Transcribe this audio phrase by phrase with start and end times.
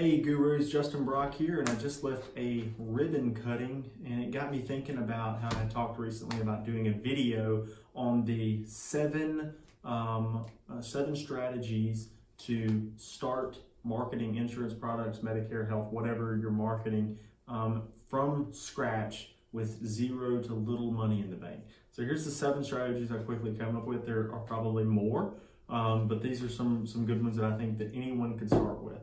[0.00, 4.50] Hey gurus, Justin Brock here, and I just left a ribbon cutting, and it got
[4.50, 9.52] me thinking about how I talked recently about doing a video on the seven
[9.84, 12.08] um, uh, seven strategies
[12.46, 20.40] to start marketing insurance products, Medicare, health, whatever you're marketing um, from scratch with zero
[20.40, 21.60] to little money in the bank.
[21.92, 24.06] So here's the seven strategies I quickly came up with.
[24.06, 25.34] There are probably more,
[25.68, 28.82] um, but these are some some good ones that I think that anyone could start
[28.82, 28.96] with.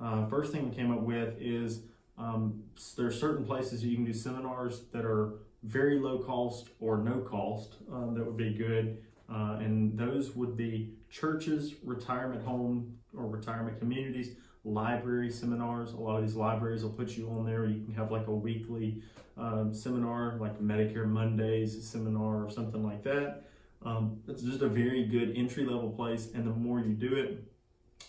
[0.00, 1.82] Uh, first thing we came up with is
[2.16, 2.62] um,
[2.96, 7.18] there are certain places you can do seminars that are very low cost or no
[7.18, 9.02] cost um, that would be good.
[9.30, 15.92] Uh, and those would be churches, retirement home or retirement communities, library seminars.
[15.92, 17.66] A lot of these libraries will put you on there.
[17.66, 19.02] You can have like a weekly
[19.36, 23.44] um, seminar, like Medicare Mondays seminar or something like that.
[23.84, 26.28] Um, it's just a very good entry level place.
[26.34, 27.44] And the more you do it,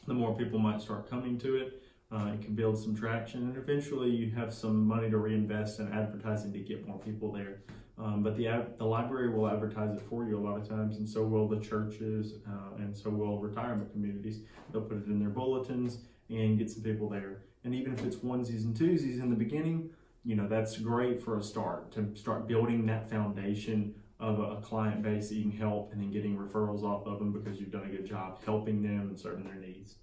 [0.07, 1.83] the more people might start coming to it.
[2.11, 5.91] Uh, it can build some traction, and eventually you have some money to reinvest in
[5.93, 7.61] advertising to get more people there.
[7.97, 11.07] Um, but the the library will advertise it for you a lot of times, and
[11.07, 14.41] so will the churches, uh, and so will retirement communities.
[14.71, 15.99] They'll put it in their bulletins
[16.29, 17.43] and get some people there.
[17.63, 19.91] And even if it's onesies and twosies in the beginning,
[20.25, 25.01] you know that's great for a start to start building that foundation of a, client
[25.01, 27.85] base that you can help, and then getting referrals off of them because you've done
[27.85, 29.95] a good job helping them and serving their needs.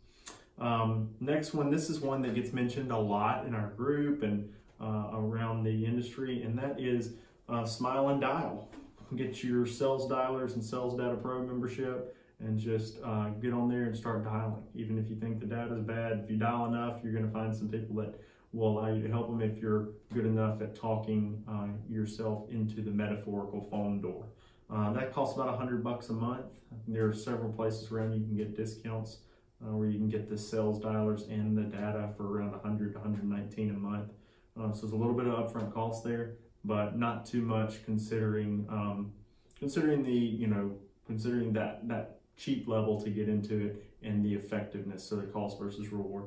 [0.58, 4.52] Um, next one, this is one that gets mentioned a lot in our group and
[4.80, 7.12] uh, around the industry, and that is
[7.48, 8.68] uh, Smile and Dial.
[9.14, 13.84] Get your Sales Dialers and Sales Data Pro membership and just uh, get on there
[13.84, 14.62] and start dialing.
[14.74, 17.32] Even if you think the data is bad, if you dial enough, you're going to
[17.32, 18.20] find some people that
[18.52, 22.80] will allow you to help them if you're good enough at talking uh, yourself into
[22.80, 24.26] the metaphorical phone door.
[24.70, 26.46] Uh, that costs about 100 bucks a month.
[26.86, 29.18] There are several places around you can get discounts
[29.62, 32.98] uh, where you can get the sales dialers and the data for around 100 to
[32.98, 34.12] 119 a month.
[34.56, 36.34] Um, so there's a little bit of upfront cost there,
[36.64, 39.12] but not too much considering um,
[39.58, 44.34] considering the you know considering that that cheap level to get into it and the
[44.34, 45.04] effectiveness.
[45.04, 46.24] So the cost versus reward.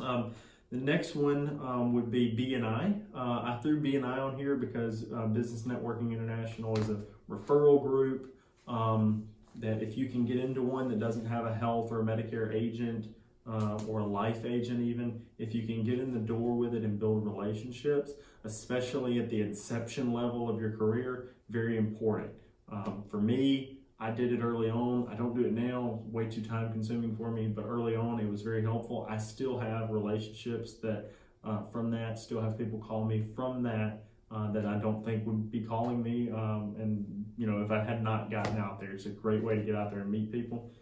[0.00, 0.34] Um,
[0.72, 2.98] the next one um, would be BNI.
[3.14, 6.98] Uh, I threw BNI on here because uh, Business Networking International is a
[7.30, 8.34] referral group.
[8.66, 12.02] Um, that if you can get into one that doesn't have a health or a
[12.02, 13.08] Medicare agent
[13.46, 16.84] uh, or a life agent even, if you can get in the door with it
[16.84, 18.12] and build relationships,
[18.44, 22.32] especially at the inception level of your career, very important.
[22.70, 25.08] Um, for me, I did it early on.
[25.08, 28.28] I don't do it now, way too time consuming for me, but early on it
[28.28, 29.06] was very helpful.
[29.08, 31.12] I still have relationships that
[31.44, 34.02] uh, from that, still have people call me from that
[34.34, 36.32] uh, that I don't think would be calling me.
[36.32, 39.54] Um, and, you know, if I had not gotten out there, it's a great way
[39.54, 40.72] to get out there and meet people.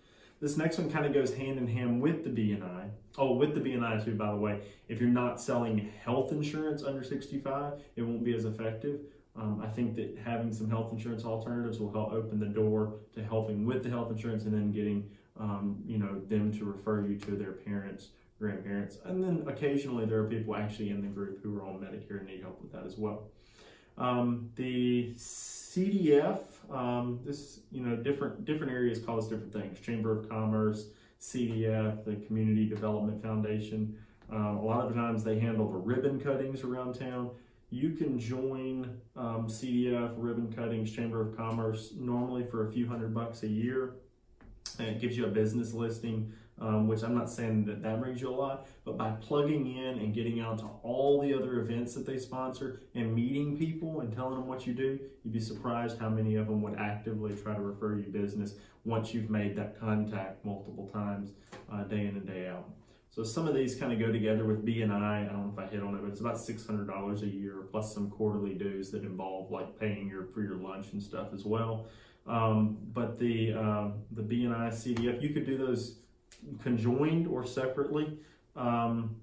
[0.41, 2.89] This next one kind of goes hand in hand with the BNI.
[3.19, 4.63] Oh, with the BNI too, by the way.
[4.89, 9.01] If you're not selling health insurance under 65, it won't be as effective.
[9.41, 13.25] Um, I think that having some health insurance alternatives will help open the door to
[13.25, 15.09] helping with the health insurance and then getting,
[15.39, 18.09] um, you know, them to refer you to their parents
[18.41, 18.99] grandparents.
[19.05, 22.27] And then occasionally there are people actually in the group who are on Medicare and
[22.27, 23.29] need help with that as well.
[23.99, 26.41] Um, the CDF,
[26.71, 29.79] um, this, you know, different, different areas call different things.
[29.81, 30.87] Chamber of Commerce,
[31.21, 33.99] CDF, the Community Development Foundation.
[34.33, 37.31] Uh, a lot of times they handle the ribbon cuttings around town.
[37.71, 43.15] You can join um, CDF, ribbon cuttings, Chamber of Commerce normally for a few hundred
[43.15, 43.95] bucks a year.
[44.79, 48.21] And it gives you a business listing um, which I'm not saying that that brings
[48.21, 51.95] you a lot, but by plugging in and getting out to all the other events
[51.95, 55.99] that they sponsor and meeting people and telling them what you do, you'd be surprised
[55.99, 58.55] how many of them would actively try to refer you business
[58.85, 61.31] once you've made that contact multiple times,
[61.73, 62.69] uh, day in and day out.
[63.21, 65.29] So some of these kind of go together with BNI.
[65.29, 67.93] I don't know if I hit on it, but it's about $600 a year plus
[67.93, 71.85] some quarterly dues that involve like paying your for your lunch and stuff as well.
[72.27, 75.99] Um, but the um, the BNI CDF, you could do those
[76.63, 78.17] conjoined or separately.
[78.57, 79.17] Um,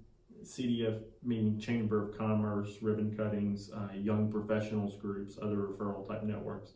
[0.43, 6.73] CDF meaning Chamber of Commerce, ribbon cuttings, uh, young professionals groups, other referral type networks.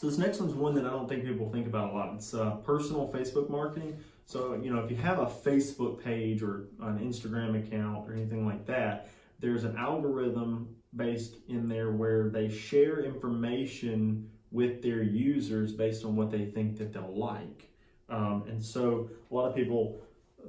[0.00, 2.14] So this next one's one that I don't think people think about a lot.
[2.14, 3.98] It's uh, personal Facebook marketing.
[4.24, 8.46] So, you know, if you have a Facebook page or an Instagram account or anything
[8.46, 9.10] like that,
[9.40, 16.16] there's an algorithm based in there where they share information with their users based on
[16.16, 17.68] what they think that they'll like.
[18.08, 20.00] Um, and so a lot of people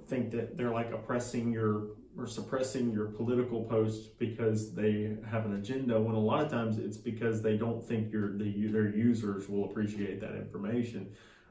[0.07, 5.55] think that they're like oppressing your or suppressing your political posts because they have an
[5.55, 9.47] agenda when a lot of times it's because they don't think your the, their users
[9.47, 11.09] will appreciate that information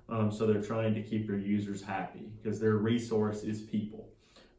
[0.09, 4.09] um, so they're trying to keep their users happy because their resource is people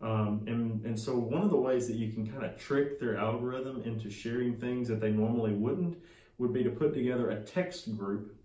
[0.02, 3.18] Um, and, and so one of the ways that you can kind of trick their
[3.18, 5.98] algorithm into sharing things that they normally wouldn't
[6.40, 8.36] would be to put together a text group.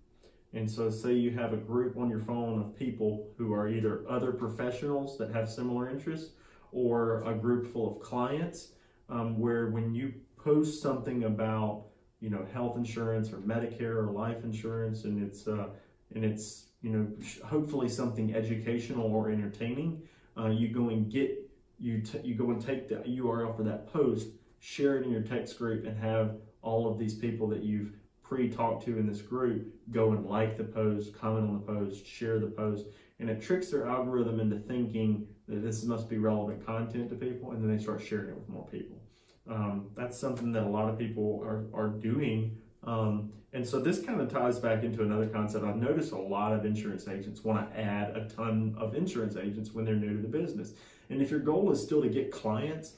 [0.53, 4.05] And so say you have a group on your phone of people who are either
[4.09, 6.31] other professionals that have similar interests
[6.73, 8.73] or a group full of clients
[9.09, 11.85] um, where when you post something about
[12.21, 15.67] you know health insurance or Medicare or life insurance and it's uh,
[16.15, 17.07] and it's you know
[17.45, 20.03] hopefully something educational or entertaining
[20.39, 21.47] uh, you go and get
[21.79, 24.29] you you go and take the URL for that post,
[24.61, 27.93] share it in your text group, and have all of these people that you've
[28.29, 32.39] pre-talked to in this group go and like the post, comment on the post, share
[32.39, 32.87] the post,
[33.21, 37.53] and it tricks their algorithm into thinking that this must be relevant content to people,
[37.53, 39.01] and then they start sharing it with more people.
[39.49, 42.59] Um, that's something that a lot of people are are doing.
[42.83, 45.65] Um, and so this kind of ties back into another concept.
[45.65, 49.73] I've noticed a lot of insurance agents want to add a ton of insurance agents
[49.73, 50.75] when they're new to the business.
[51.09, 52.95] And if your goal is still to get clients,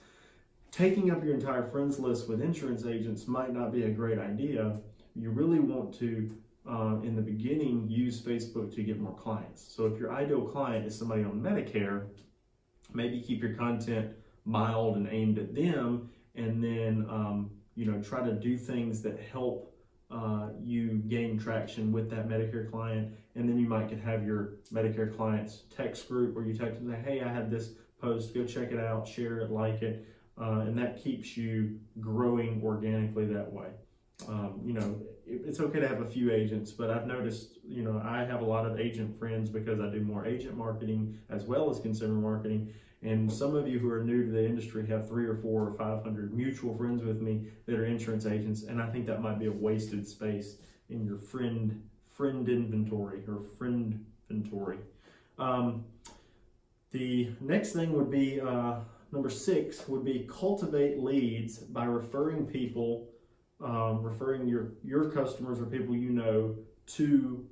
[0.71, 4.81] taking up your entire friends list with insurance agents might not be a great idea.
[5.19, 6.31] You really want to,
[6.69, 9.75] uh, in the beginning, use Facebook to get more clients.
[9.75, 12.07] So if your ideal client is somebody on Medicare,
[12.95, 14.13] maybe keep your content
[14.45, 19.19] mild and aimed at them, and then um, you know try to do things that
[19.33, 19.75] help
[20.11, 24.55] uh, you gain traction with that Medicare client, and then you might could have your
[24.73, 28.35] Medicare clients text group where you text say, "Hey, I had this post.
[28.35, 30.07] Go check it out, share it, like it,
[30.41, 33.69] uh, and that keeps you growing organically that way.
[34.27, 37.83] Um, you know, it, it's okay to have a few agents, but I've noticed, you
[37.83, 41.45] know, I have a lot of agent friends because I do more agent marketing as
[41.45, 42.73] well as consumer marketing.
[43.03, 45.75] And some of you who are new to the industry have three or four or
[45.75, 48.65] 500 mutual friends with me that are insurance agents.
[48.65, 50.57] And I think that might be a wasted space
[50.91, 54.79] in your friend, friend inventory or friend inventory.
[55.39, 55.85] Um,
[56.91, 58.81] the next thing would be uh,
[59.13, 63.09] number six would be cultivate leads by referring people,
[63.63, 66.57] um, referring your your customers or people you know
[66.87, 67.47] to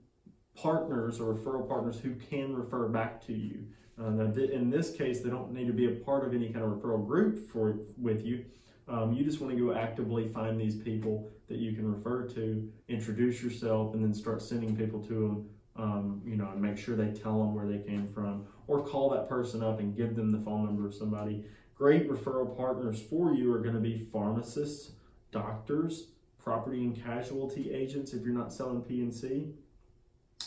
[0.55, 3.65] partners or referral partners who can refer back to you.
[4.01, 6.65] Uh, th- in this case, they don't need to be a part of any kind
[6.65, 8.45] of referral group for with you.
[8.89, 12.71] Um, you just want to go actively find these people that you can refer to,
[12.89, 15.49] introduce yourself, and then start sending people to them
[15.79, 19.11] um, you know, and make sure they tell them where they came from, or call
[19.11, 21.45] that person up and give them the phone number of somebody.
[21.75, 24.93] Great referral partners for you are going to be pharmacists,
[25.37, 26.09] doctors,
[26.43, 29.53] property and casualty agents if you're not selling P&C,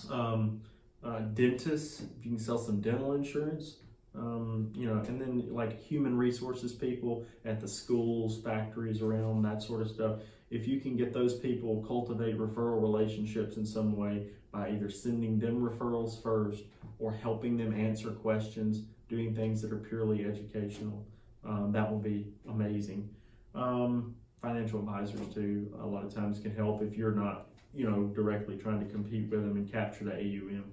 [0.09, 0.61] um,
[1.03, 3.75] uh, dentists if you can sell some dental insurance,
[4.15, 9.61] um, you know, and then like human resources people at the schools, factories around that
[9.61, 10.19] sort of stuff.
[10.49, 15.37] If you can get those people cultivate referral relationships in some way by either sending
[15.37, 16.63] them referrals first
[16.97, 21.05] or helping them answer questions, doing things that are purely educational,
[21.45, 23.07] um, that will be amazing.
[23.53, 28.05] Um, financial advisors too, a lot of times can help if you're not, you know,
[28.07, 30.71] directly trying to compete with them and capture the AUM.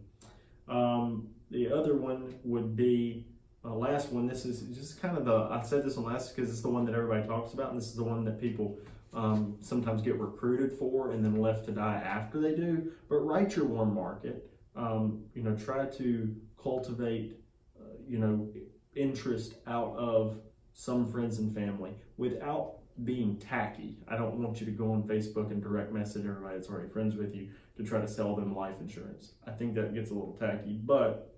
[0.68, 3.26] Um, the other one would be
[3.64, 4.26] uh, last one.
[4.26, 6.84] This is just kind of the I said this one last because it's the one
[6.86, 8.78] that everybody talks about, and this is the one that people
[9.12, 12.92] um, sometimes get recruited for and then left to die after they do.
[13.08, 14.50] But write your warm market.
[14.74, 17.38] Um, you know, try to cultivate,
[17.80, 18.48] uh, you know,
[18.94, 20.38] interest out of
[20.74, 22.74] some friends and family without
[23.04, 23.98] being tacky.
[24.08, 27.14] I don't want you to go on Facebook and direct message everybody that's already friends
[27.16, 29.32] with you to try to sell them life insurance.
[29.46, 31.34] I think that gets a little tacky, but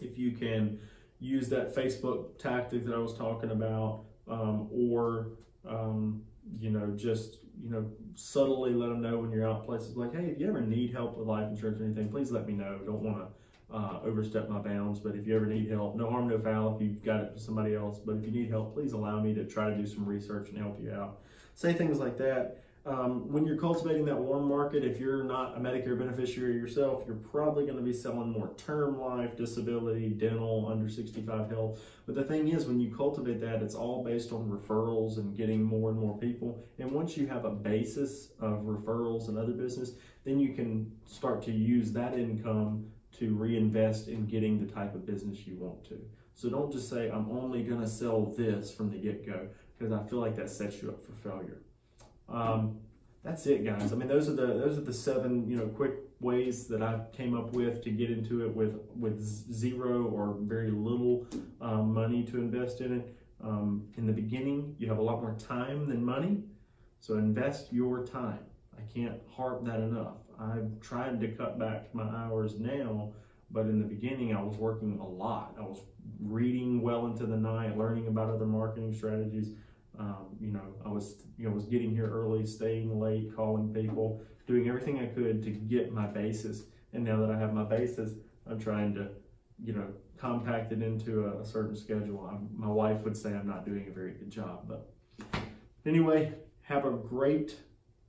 [0.00, 0.80] if you can
[1.20, 5.28] use that Facebook tactic that I was talking about, um, or
[5.66, 6.22] um,
[6.58, 10.26] you know, just you know, subtly let them know when you're out places like, hey,
[10.26, 12.78] if you ever need help with life insurance or anything, please let me know.
[12.84, 13.26] Don't want to
[13.72, 16.76] uh, overstep my bounds, but if you ever need help, no harm, no foul.
[16.76, 19.34] If you've got it for somebody else, but if you need help, please allow me
[19.34, 21.20] to try to do some research and help you out.
[21.54, 22.60] Say things like that.
[22.86, 27.16] Um, when you're cultivating that warm market, if you're not a Medicare beneficiary yourself, you're
[27.16, 31.80] probably going to be selling more term life, disability, dental, under 65 health.
[32.04, 35.62] But the thing is, when you cultivate that, it's all based on referrals and getting
[35.62, 36.62] more and more people.
[36.78, 39.92] And once you have a basis of referrals and other business,
[40.24, 42.84] then you can start to use that income
[43.18, 45.98] to reinvest in getting the type of business you want to.
[46.34, 49.92] So don't just say, I'm only going to sell this from the get go, because
[49.92, 51.58] I feel like that sets you up for failure.
[52.28, 52.78] Um,
[53.22, 53.92] that's it, guys.
[53.92, 57.00] I mean, those are the those are the seven you know quick ways that I
[57.12, 61.26] came up with to get into it with with zero or very little
[61.60, 63.16] um, money to invest in it.
[63.42, 66.42] Um, in the beginning, you have a lot more time than money,
[67.00, 68.40] so invest your time.
[68.78, 70.14] I can't harp that enough.
[70.38, 73.12] I've tried to cut back my hours now,
[73.50, 75.54] But in the beginning, I was working a lot.
[75.58, 75.80] I was
[76.20, 79.50] reading well into the night, learning about other marketing strategies.
[79.98, 84.22] Um, you know, I was you know was getting here early, staying late, calling people,
[84.46, 86.64] doing everything I could to get my basis.
[86.92, 88.12] And now that I have my basis,
[88.48, 89.08] I'm trying to,
[89.62, 92.28] you know, compact it into a, a certain schedule.
[92.30, 94.90] I'm, my wife would say I'm not doing a very good job, but
[95.86, 97.56] anyway, have a great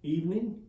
[0.05, 0.62] evening,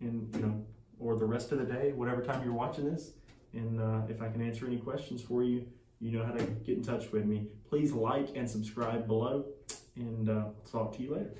[0.00, 0.64] and you know,
[0.98, 3.12] or the rest of the day, whatever time you're watching this.
[3.52, 5.66] And uh, if I can answer any questions for you,
[6.00, 7.48] you know how to get in touch with me.
[7.68, 9.46] Please like and subscribe below,
[9.96, 11.32] and uh, talk to you later.